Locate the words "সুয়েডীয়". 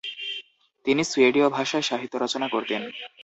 1.03-1.47